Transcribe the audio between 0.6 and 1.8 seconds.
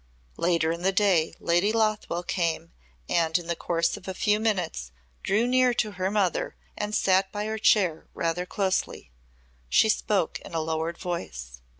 in the day Lady